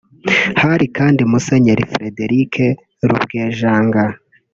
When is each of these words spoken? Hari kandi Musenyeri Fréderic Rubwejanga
Hari 0.61 0.85
kandi 0.97 1.21
Musenyeri 1.31 1.83
Fréderic 1.91 2.53
Rubwejanga 3.09 4.01